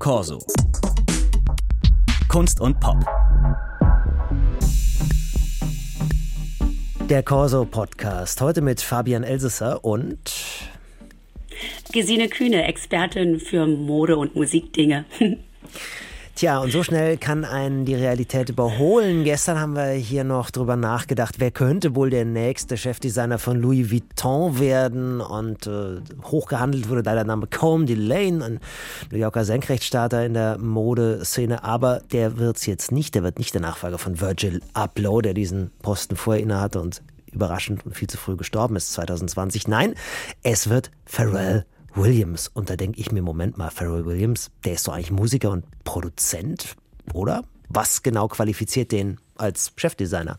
Corso. 0.00 0.38
Kunst 2.26 2.58
und 2.58 2.80
Pop. 2.80 2.96
Der 7.10 7.22
Corso 7.22 7.66
Podcast. 7.66 8.40
Heute 8.40 8.62
mit 8.62 8.80
Fabian 8.80 9.24
Elsesser 9.24 9.84
und 9.84 10.18
Gesine 11.92 12.30
Kühne, 12.30 12.64
Expertin 12.64 13.40
für 13.40 13.66
Mode 13.66 14.16
und 14.16 14.34
Musikdinge. 14.34 15.04
Tja, 16.36 16.58
und 16.60 16.72
so 16.72 16.82
schnell 16.82 17.18
kann 17.18 17.44
einen 17.44 17.84
die 17.84 17.94
Realität 17.94 18.48
überholen. 18.48 19.24
Gestern 19.24 19.60
haben 19.60 19.74
wir 19.74 19.90
hier 19.90 20.24
noch 20.24 20.50
drüber 20.50 20.76
nachgedacht, 20.76 21.34
wer 21.38 21.50
könnte 21.50 21.94
wohl 21.94 22.08
der 22.08 22.24
nächste 22.24 22.78
Chefdesigner 22.78 23.38
von 23.38 23.60
Louis 23.60 23.90
Vuitton 23.90 24.58
werden. 24.58 25.20
Und 25.20 25.66
äh, 25.66 26.00
hochgehandelt 26.24 26.88
wurde 26.88 27.02
da 27.02 27.14
der 27.14 27.24
Name 27.24 27.46
Combe 27.46 27.84
Delane, 27.86 28.44
ein 28.44 28.60
New 29.10 29.18
Yorker 29.18 29.44
Senkrechtstarter 29.44 30.24
in 30.24 30.34
der 30.34 30.56
Modeszene. 30.56 31.62
Aber 31.62 32.00
der 32.12 32.38
wird 32.38 32.56
es 32.56 32.64
jetzt 32.64 32.90
nicht. 32.90 33.14
Der 33.14 33.22
wird 33.22 33.38
nicht 33.38 33.52
der 33.52 33.60
Nachfolger 33.60 33.98
von 33.98 34.20
Virgil 34.20 34.62
Abloh, 34.72 35.20
der 35.20 35.34
diesen 35.34 35.70
Posten 35.82 36.16
vorher 36.16 36.42
innehatte 36.42 36.80
und 36.80 37.02
überraschend 37.32 37.84
und 37.84 37.94
viel 37.94 38.08
zu 38.08 38.16
früh 38.16 38.36
gestorben 38.36 38.76
ist 38.76 38.92
2020. 38.92 39.68
Nein, 39.68 39.94
es 40.42 40.68
wird 40.68 40.90
Pharrell 41.04 41.66
Williams. 41.94 42.48
Und 42.48 42.70
da 42.70 42.76
denke 42.76 43.00
ich 43.00 43.12
mir, 43.12 43.22
Moment 43.22 43.58
mal, 43.58 43.70
Pharrell 43.70 44.06
Williams, 44.06 44.50
der 44.64 44.74
ist 44.74 44.86
doch 44.86 44.94
eigentlich 44.94 45.10
Musiker 45.10 45.50
und 45.50 45.64
Produzent, 45.84 46.76
oder? 47.12 47.44
Was 47.68 48.02
genau 48.02 48.28
qualifiziert 48.28 48.92
den 48.92 49.18
als 49.36 49.72
Chefdesigner? 49.76 50.38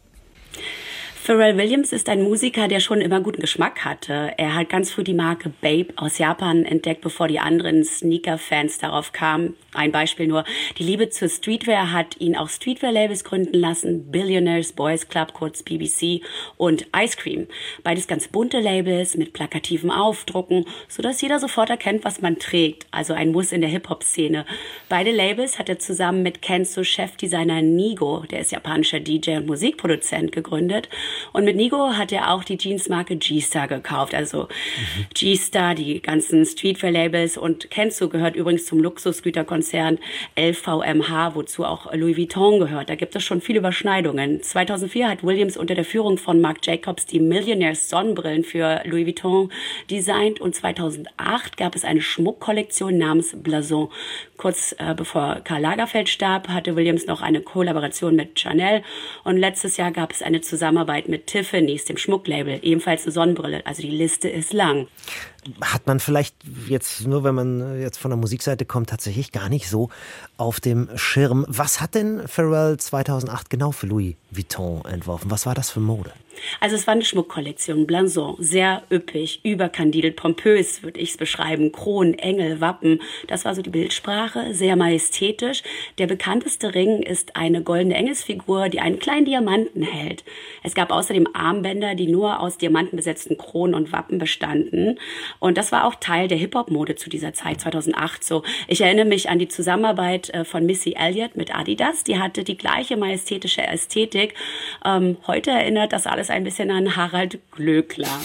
Pharrell 1.23 1.55
Williams 1.55 1.93
ist 1.93 2.09
ein 2.09 2.23
Musiker, 2.23 2.67
der 2.67 2.79
schon 2.79 2.99
immer 2.99 3.21
guten 3.21 3.41
Geschmack 3.41 3.85
hatte. 3.85 4.31
Er 4.37 4.55
hat 4.55 4.69
ganz 4.69 4.89
früh 4.89 5.03
die 5.03 5.13
Marke 5.13 5.49
Babe 5.61 5.93
aus 5.95 6.17
Japan 6.17 6.65
entdeckt, 6.65 7.01
bevor 7.01 7.27
die 7.27 7.37
anderen 7.37 7.83
Sneaker-Fans 7.83 8.79
darauf 8.79 9.13
kamen. 9.13 9.55
Ein 9.71 9.91
Beispiel 9.91 10.25
nur. 10.25 10.45
Die 10.79 10.83
Liebe 10.83 11.09
zur 11.09 11.29
Streetwear 11.29 11.91
hat 11.91 12.19
ihn 12.19 12.35
auch 12.35 12.49
Streetwear-Labels 12.49 13.23
gründen 13.23 13.55
lassen. 13.55 14.11
Billionaires 14.11 14.73
Boys 14.73 15.09
Club, 15.09 15.33
kurz 15.33 15.61
BBC 15.61 16.21
und 16.57 16.87
Ice 16.97 17.15
Cream. 17.15 17.47
Beides 17.83 18.07
ganz 18.07 18.27
bunte 18.27 18.59
Labels 18.59 19.15
mit 19.15 19.31
plakativen 19.31 19.91
Aufdrucken, 19.91 20.65
sodass 20.89 21.21
jeder 21.21 21.37
sofort 21.37 21.69
erkennt, 21.69 22.03
was 22.03 22.23
man 22.23 22.39
trägt. 22.39 22.87
Also 22.89 23.13
ein 23.13 23.31
Muss 23.31 23.51
in 23.51 23.61
der 23.61 23.69
Hip-Hop-Szene. 23.69 24.43
Beide 24.89 25.11
Labels 25.11 25.59
hat 25.59 25.69
er 25.69 25.77
zusammen 25.77 26.23
mit 26.23 26.41
Kenzo-Chefdesigner 26.41 27.61
Nigo, 27.61 28.25
der 28.31 28.39
ist 28.39 28.51
japanischer 28.51 28.99
DJ 28.99 29.37
und 29.37 29.45
Musikproduzent, 29.45 30.31
gegründet. 30.31 30.89
Und 31.33 31.45
mit 31.45 31.55
Nigo 31.55 31.93
hat 31.93 32.11
er 32.11 32.31
auch 32.31 32.43
die 32.43 32.57
Jeansmarke 32.57 33.15
G-Star 33.15 33.67
gekauft. 33.67 34.13
Also 34.13 34.43
mhm. 34.43 35.05
G-Star, 35.13 35.75
die 35.75 36.01
ganzen 36.01 36.45
Streetwear-Labels 36.45 37.37
und 37.37 37.69
Kenzo 37.69 38.09
gehört 38.09 38.35
übrigens 38.35 38.65
zum 38.65 38.79
Luxusgüterkonzern 38.79 39.99
LVMH, 40.37 41.35
wozu 41.35 41.65
auch 41.65 41.93
Louis 41.93 42.17
Vuitton 42.17 42.59
gehört. 42.59 42.89
Da 42.89 42.95
gibt 42.95 43.15
es 43.15 43.23
schon 43.23 43.41
viele 43.41 43.59
Überschneidungen. 43.59 44.41
2004 44.41 45.09
hat 45.09 45.23
Williams 45.23 45.57
unter 45.57 45.75
der 45.75 45.85
Führung 45.85 46.17
von 46.17 46.41
Marc 46.41 46.65
Jacobs 46.65 47.05
die 47.05 47.19
Millionaires 47.19 47.89
Sonnenbrillen 47.89 48.43
für 48.43 48.81
Louis 48.85 49.05
Vuitton 49.05 49.51
designt 49.89 50.41
und 50.41 50.55
2008 50.55 51.57
gab 51.57 51.75
es 51.75 51.83
eine 51.83 52.01
Schmuckkollektion 52.01 52.97
namens 52.97 53.35
Blason. 53.35 53.89
Kurz 54.37 54.75
äh, 54.79 54.95
bevor 54.95 55.41
Karl 55.43 55.61
Lagerfeld 55.61 56.09
starb, 56.09 56.47
hatte 56.47 56.75
Williams 56.75 57.05
noch 57.05 57.21
eine 57.21 57.41
Kollaboration 57.41 58.15
mit 58.15 58.39
Chanel 58.39 58.83
und 59.23 59.37
letztes 59.37 59.77
Jahr 59.77 59.91
gab 59.91 60.11
es 60.11 60.21
eine 60.21 60.41
Zusammenarbeit 60.41 61.00
mit 61.07 61.27
Tiffany's, 61.27 61.85
dem 61.85 61.97
Schmucklabel, 61.97 62.59
ebenfalls 62.61 63.03
eine 63.03 63.11
Sonnenbrille. 63.11 63.65
Also 63.65 63.81
die 63.81 63.89
Liste 63.89 64.29
ist 64.29 64.53
lang. 64.53 64.87
Hat 65.61 65.87
man 65.87 65.99
vielleicht 65.99 66.35
jetzt, 66.67 67.07
nur 67.07 67.23
wenn 67.23 67.35
man 67.35 67.81
jetzt 67.81 67.97
von 67.97 68.11
der 68.11 68.17
Musikseite 68.17 68.65
kommt, 68.65 68.89
tatsächlich 68.89 69.31
gar 69.31 69.49
nicht 69.49 69.69
so 69.69 69.89
auf 70.37 70.59
dem 70.59 70.89
Schirm. 70.95 71.45
Was 71.47 71.81
hat 71.81 71.95
denn 71.95 72.27
Pharrell 72.27 72.77
2008 72.77 73.49
genau 73.49 73.71
für 73.71 73.87
Louis 73.87 74.15
Vuitton 74.29 74.83
entworfen? 74.85 75.31
Was 75.31 75.45
war 75.45 75.55
das 75.55 75.71
für 75.71 75.79
Mode? 75.79 76.11
Also 76.59 76.75
es 76.75 76.87
war 76.87 76.93
eine 76.93 77.03
Schmuckkollektion, 77.03 77.87
Blanson, 77.87 78.35
sehr 78.39 78.83
üppig, 78.91 79.41
überkandidelt, 79.43 80.15
pompös 80.15 80.83
würde 80.83 80.99
ich 80.99 81.11
es 81.11 81.17
beschreiben, 81.17 81.71
Kronen, 81.71 82.17
Engel, 82.17 82.61
Wappen, 82.61 83.01
das 83.27 83.45
war 83.45 83.55
so 83.55 83.61
die 83.61 83.69
Bildsprache, 83.69 84.53
sehr 84.53 84.75
majestätisch. 84.75 85.63
Der 85.97 86.07
bekannteste 86.07 86.73
Ring 86.73 87.01
ist 87.01 87.35
eine 87.35 87.61
goldene 87.61 87.95
Engelsfigur, 87.95 88.69
die 88.69 88.79
einen 88.79 88.99
kleinen 88.99 89.25
Diamanten 89.25 89.83
hält. 89.83 90.23
Es 90.63 90.73
gab 90.73 90.91
außerdem 90.91 91.27
Armbänder, 91.33 91.95
die 91.95 92.07
nur 92.07 92.39
aus 92.39 92.57
Diamanten 92.57 92.95
besetzten 92.95 93.37
Kronen 93.37 93.75
und 93.75 93.91
Wappen 93.91 94.17
bestanden. 94.17 94.99
Und 95.39 95.57
das 95.57 95.71
war 95.71 95.85
auch 95.85 95.95
Teil 95.95 96.27
der 96.27 96.37
Hip-Hop-Mode 96.37 96.95
zu 96.95 97.09
dieser 97.09 97.33
Zeit, 97.33 97.61
2008 97.61 98.23
so. 98.23 98.43
Ich 98.67 98.81
erinnere 98.81 99.05
mich 99.05 99.29
an 99.29 99.39
die 99.39 99.47
Zusammenarbeit 99.47 100.29
äh, 100.29 100.45
von 100.45 100.65
Missy 100.65 100.95
Elliott 100.97 101.35
mit 101.35 101.55
Adidas, 101.55 102.03
die 102.03 102.19
hatte 102.19 102.43
die 102.43 102.57
gleiche 102.57 102.97
majestätische 102.97 103.61
Ästhetik. 103.61 104.33
Ähm, 104.85 105.17
heute 105.27 105.51
erinnert 105.51 105.93
das 105.93 106.07
alles 106.07 106.29
ein 106.31 106.43
bisschen 106.43 106.71
an 106.71 106.95
Harald 106.95 107.39
Glöckler. 107.51 108.19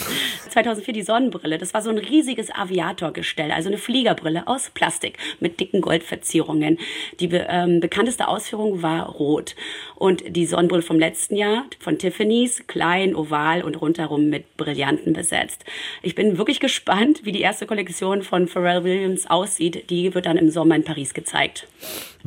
2004 0.49 0.93
die 0.93 1.01
Sonnenbrille. 1.03 1.57
Das 1.57 1.73
war 1.73 1.81
so 1.81 1.89
ein 1.89 1.97
riesiges 1.97 2.49
Aviatorgestell, 2.49 3.51
also 3.51 3.69
eine 3.69 3.77
Fliegerbrille 3.77 4.47
aus 4.47 4.69
Plastik 4.69 5.17
mit 5.39 5.59
dicken 5.59 5.81
Goldverzierungen. 5.81 6.79
Die 7.19 7.29
ähm, 7.31 7.79
bekannteste 7.79 8.27
Ausführung 8.27 8.81
war 8.81 9.07
rot. 9.07 9.55
Und 9.95 10.23
die 10.35 10.45
Sonnenbrille 10.45 10.81
vom 10.81 10.97
letzten 10.97 11.35
Jahr 11.35 11.65
von 11.79 11.97
Tiffany's, 11.97 12.65
klein, 12.67 13.15
oval 13.15 13.63
und 13.63 13.75
rundherum 13.75 14.29
mit 14.29 14.57
Brillanten 14.57 15.13
besetzt. 15.13 15.65
Ich 16.01 16.15
bin 16.15 16.37
wirklich 16.37 16.59
gespannt, 16.59 17.21
wie 17.23 17.31
die 17.31 17.41
erste 17.41 17.65
Kollektion 17.65 18.23
von 18.23 18.47
Pharrell 18.47 18.83
Williams 18.83 19.27
aussieht. 19.27 19.89
Die 19.89 20.13
wird 20.15 20.25
dann 20.25 20.37
im 20.37 20.49
Sommer 20.49 20.75
in 20.75 20.83
Paris 20.83 21.13
gezeigt. 21.13 21.67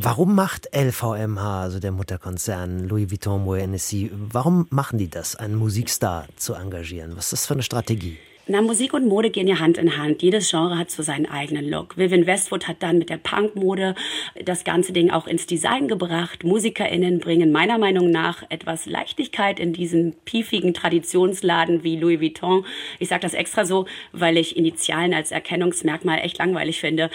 Warum 0.02 0.34
macht 0.34 0.74
LVMH, 0.74 1.60
also 1.60 1.78
der 1.78 1.92
Mutterkonzern 1.92 2.88
Louis 2.88 3.10
Vuitton 3.10 3.44
Moet 3.44 3.60
Hennessy, 3.60 4.10
warum 4.14 4.66
machen 4.70 4.96
die 4.96 5.10
das, 5.10 5.36
einen 5.36 5.56
Musikstar 5.56 6.26
zu 6.36 6.54
engagieren? 6.54 7.16
Was 7.16 7.26
ist 7.26 7.32
das 7.32 7.46
für 7.46 7.52
eine 7.52 7.62
Strategie? 7.62 8.16
Na, 8.52 8.60
Musik 8.62 8.94
und 8.94 9.06
Mode 9.06 9.30
gehen 9.30 9.46
ja 9.46 9.60
Hand 9.60 9.78
in 9.78 9.96
Hand. 9.96 10.22
Jedes 10.22 10.50
Genre 10.50 10.76
hat 10.76 10.90
so 10.90 11.04
seinen 11.04 11.26
eigenen 11.26 11.70
Look. 11.70 11.96
Vivian 11.96 12.26
Westwood 12.26 12.66
hat 12.66 12.82
dann 12.82 12.98
mit 12.98 13.08
der 13.08 13.18
Punkmode 13.18 13.94
das 14.44 14.64
ganze 14.64 14.92
Ding 14.92 15.12
auch 15.12 15.28
ins 15.28 15.46
Design 15.46 15.86
gebracht. 15.86 16.42
MusikerInnen 16.42 17.20
bringen 17.20 17.52
meiner 17.52 17.78
Meinung 17.78 18.10
nach 18.10 18.42
etwas 18.48 18.86
Leichtigkeit 18.86 19.60
in 19.60 19.72
diesen 19.72 20.16
piefigen 20.24 20.74
Traditionsladen 20.74 21.84
wie 21.84 21.96
Louis 21.96 22.20
Vuitton. 22.20 22.66
Ich 22.98 23.06
sage 23.06 23.22
das 23.22 23.34
extra 23.34 23.64
so, 23.64 23.86
weil 24.10 24.36
ich 24.36 24.56
Initialen 24.56 25.14
als 25.14 25.30
Erkennungsmerkmal 25.30 26.18
echt 26.18 26.38
langweilig 26.38 26.80
finde. 26.80 27.08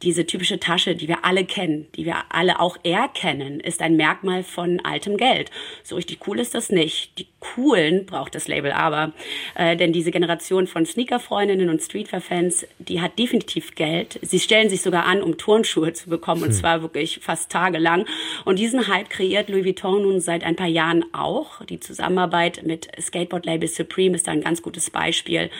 Diese 0.00 0.24
typische 0.24 0.58
Tasche, 0.58 0.94
die 0.94 1.08
wir 1.08 1.22
alle 1.26 1.44
kennen, 1.44 1.86
die 1.96 2.06
wir 2.06 2.16
alle 2.30 2.60
auch 2.60 2.78
erkennen, 2.82 3.60
ist 3.60 3.82
ein 3.82 3.96
Merkmal 3.96 4.42
von 4.42 4.80
altem 4.80 5.18
Geld. 5.18 5.50
So 5.82 5.96
richtig 5.96 6.26
cool 6.26 6.38
ist 6.38 6.54
das 6.54 6.70
nicht. 6.70 7.18
Die 7.18 7.26
coolen 7.40 8.06
braucht 8.06 8.34
das 8.34 8.48
Label 8.48 8.72
aber. 8.72 9.12
Äh, 9.54 9.76
denn 9.76 9.92
diese 9.92 10.10
Generation 10.10 10.66
von 10.66 10.77
von 10.78 10.86
Sneaker-Freundinnen 10.86 11.70
und 11.70 11.82
Streetwear-Fans, 11.82 12.64
die 12.78 13.00
hat 13.00 13.18
definitiv 13.18 13.74
Geld. 13.74 14.20
Sie 14.22 14.38
stellen 14.38 14.70
sich 14.70 14.80
sogar 14.80 15.06
an, 15.06 15.24
um 15.24 15.36
Turnschuhe 15.36 15.92
zu 15.92 16.08
bekommen, 16.08 16.44
und 16.44 16.50
hm. 16.50 16.54
zwar 16.54 16.82
wirklich 16.82 17.18
fast 17.20 17.50
tagelang. 17.50 18.06
Und 18.44 18.60
diesen 18.60 18.86
Hype 18.86 19.10
kreiert 19.10 19.48
Louis 19.48 19.64
Vuitton 19.64 20.02
nun 20.02 20.20
seit 20.20 20.44
ein 20.44 20.54
paar 20.54 20.68
Jahren 20.68 21.04
auch. 21.12 21.64
Die 21.64 21.80
Zusammenarbeit 21.80 22.62
mit 22.64 22.86
Skateboard-Label 22.96 23.66
Supreme 23.68 24.14
ist 24.14 24.28
da 24.28 24.30
ein 24.30 24.40
ganz 24.40 24.62
gutes 24.62 24.88
Beispiel. 24.90 25.50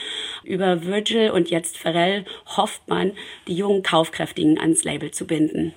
Über 0.45 0.85
Virgil 0.85 1.33
und 1.33 1.51
jetzt 1.51 1.79
Pharrell 1.79 2.25
hofft 2.57 2.87
man, 2.87 3.11
die 3.49 3.57
jungen 3.57 3.83
Kaufkräftigen 3.83 4.61
ans 4.61 4.85
Label 4.85 5.11
zu 5.11 5.27
binden. 5.27 5.75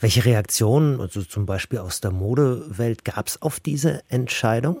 Welche 0.00 0.24
Reaktionen, 0.24 0.98
also 0.98 1.20
zum 1.20 1.44
Beispiel 1.44 1.80
aus 1.80 2.00
der 2.00 2.10
Modewelt, 2.10 3.04
gab 3.04 3.26
es 3.26 3.42
auf 3.42 3.60
diese 3.60 4.02
Entscheidung? 4.08 4.80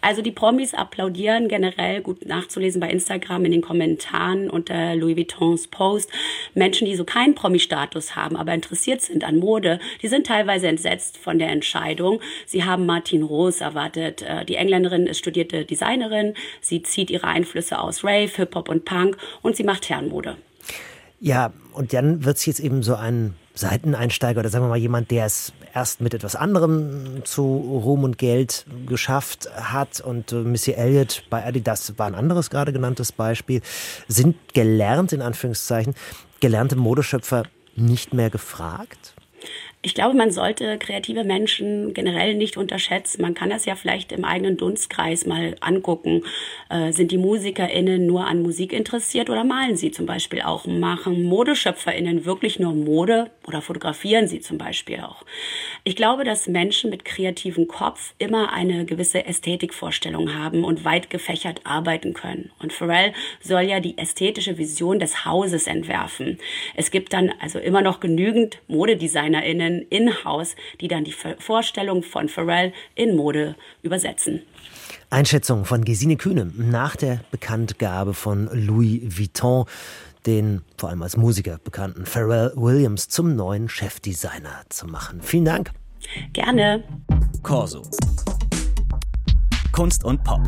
Also 0.00 0.22
die 0.22 0.30
Promis 0.30 0.74
applaudieren 0.74 1.48
generell, 1.48 2.00
gut 2.00 2.26
nachzulesen 2.26 2.80
bei 2.80 2.90
Instagram 2.90 3.44
in 3.44 3.52
den 3.52 3.62
Kommentaren 3.62 4.50
unter 4.50 4.94
Louis 4.96 5.16
Vuittons 5.16 5.68
Post. 5.68 6.10
Menschen, 6.54 6.86
die 6.86 6.96
so 6.96 7.04
keinen 7.04 7.34
Promi-Status 7.34 8.16
haben, 8.16 8.36
aber 8.36 8.54
interessiert 8.54 9.00
sind 9.00 9.24
an 9.24 9.38
Mode, 9.38 9.78
die 10.02 10.08
sind 10.08 10.26
teilweise 10.26 10.68
entsetzt 10.68 11.18
von 11.18 11.38
der 11.38 11.48
Entscheidung. 11.48 12.20
Sie 12.46 12.64
haben 12.64 12.86
Martin 12.86 13.22
Rose 13.22 13.62
erwartet. 13.62 14.22
Äh, 14.22 14.44
die 14.44 14.56
Engländerin 14.56 15.06
ist 15.06 15.18
studierte 15.18 15.64
Designerin. 15.64 16.34
Sie 16.60 16.82
zieht 16.82 17.10
ihre 17.10 17.26
Einflüsse 17.26 17.78
aus 17.78 18.04
Rave, 18.04 18.30
Hip-Hop 18.34 18.68
und 18.68 18.84
Punk 18.84 19.16
und 19.42 19.56
sie 19.56 19.64
macht 19.64 19.88
Herrenmode. 19.88 20.36
Ja, 21.20 21.52
und 21.72 21.92
dann 21.92 22.24
wird 22.24 22.36
es 22.36 22.46
jetzt 22.46 22.60
eben 22.60 22.82
so 22.82 22.94
ein 22.94 23.34
Seiteneinsteiger 23.54 24.40
oder 24.40 24.48
sagen 24.48 24.64
wir 24.64 24.68
mal 24.68 24.76
jemand, 24.76 25.10
der 25.10 25.26
es 25.26 25.52
erst 25.74 26.00
mit 26.00 26.14
etwas 26.14 26.36
anderem 26.36 27.24
zu 27.24 27.42
Ruhm 27.42 28.04
und 28.04 28.16
Geld 28.16 28.64
geschafft 28.86 29.48
hat. 29.54 30.00
Und 30.00 30.32
äh, 30.32 30.36
Missy 30.36 30.72
Elliott 30.72 31.24
bei 31.30 31.44
Adidas 31.44 31.98
war 31.98 32.06
ein 32.06 32.14
anderes 32.14 32.48
gerade 32.48 32.72
genanntes 32.72 33.12
Beispiel. 33.12 33.60
Sind 34.08 34.36
gelernt, 34.54 35.12
in 35.12 35.20
Anführungszeichen, 35.20 35.94
gelernte 36.40 36.76
Modeschöpfer 36.76 37.44
nicht 37.74 38.14
mehr 38.14 38.30
gefragt? 38.30 39.13
Ich 39.84 39.94
glaube, 39.94 40.16
man 40.16 40.30
sollte 40.30 40.78
kreative 40.78 41.24
Menschen 41.24 41.92
generell 41.92 42.34
nicht 42.36 42.56
unterschätzen. 42.56 43.20
Man 43.20 43.34
kann 43.34 43.50
das 43.50 43.66
ja 43.66 43.76
vielleicht 43.76 44.12
im 44.12 44.24
eigenen 44.24 44.56
Dunstkreis 44.56 45.26
mal 45.26 45.56
angucken. 45.60 46.22
Äh, 46.70 46.90
sind 46.92 47.10
die 47.12 47.18
MusikerInnen 47.18 48.06
nur 48.06 48.26
an 48.26 48.40
Musik 48.40 48.72
interessiert 48.72 49.28
oder 49.28 49.44
malen 49.44 49.76
sie 49.76 49.90
zum 49.90 50.06
Beispiel 50.06 50.40
auch? 50.40 50.64
Machen 50.64 51.24
ModeschöpferInnen 51.24 52.24
wirklich 52.24 52.58
nur 52.58 52.72
Mode 52.72 53.30
oder 53.46 53.60
fotografieren 53.60 54.26
sie 54.26 54.40
zum 54.40 54.56
Beispiel 54.56 55.00
auch? 55.00 55.22
Ich 55.84 55.96
glaube, 55.96 56.24
dass 56.24 56.46
Menschen 56.46 56.88
mit 56.88 57.04
kreativem 57.04 57.68
Kopf 57.68 58.14
immer 58.16 58.54
eine 58.54 58.86
gewisse 58.86 59.26
Ästhetikvorstellung 59.26 60.34
haben 60.34 60.64
und 60.64 60.86
weit 60.86 61.10
gefächert 61.10 61.60
arbeiten 61.64 62.14
können. 62.14 62.52
Und 62.58 62.72
Pharrell 62.72 63.12
soll 63.42 63.64
ja 63.64 63.80
die 63.80 63.98
ästhetische 63.98 64.56
Vision 64.56 64.98
des 64.98 65.26
Hauses 65.26 65.66
entwerfen. 65.66 66.38
Es 66.74 66.90
gibt 66.90 67.12
dann 67.12 67.34
also 67.38 67.58
immer 67.58 67.82
noch 67.82 68.00
genügend 68.00 68.62
ModedesignerInnen, 68.66 69.73
Kolleginnen 69.74 69.86
in-house, 69.90 70.54
die 70.80 70.88
dann 70.88 71.04
die 71.04 71.14
Vorstellung 71.38 72.02
von 72.02 72.28
Pharrell 72.28 72.72
in 72.94 73.16
Mode 73.16 73.56
übersetzen. 73.82 74.42
Einschätzung 75.10 75.64
von 75.64 75.84
Gesine 75.84 76.16
Kühne 76.16 76.50
nach 76.56 76.96
der 76.96 77.20
Bekanntgabe 77.30 78.14
von 78.14 78.48
Louis 78.52 79.18
Vuitton, 79.18 79.66
den 80.26 80.62
vor 80.76 80.88
allem 80.88 81.02
als 81.02 81.16
Musiker 81.16 81.58
bekannten 81.62 82.06
Pharrell 82.06 82.52
Williams 82.56 83.08
zum 83.08 83.36
neuen 83.36 83.68
Chefdesigner 83.68 84.62
zu 84.68 84.86
machen. 84.86 85.20
Vielen 85.22 85.44
Dank. 85.44 85.70
Gerne. 86.32 86.84
Corso. 87.42 87.82
Kunst 89.72 90.04
und 90.04 90.22
Pop. 90.24 90.40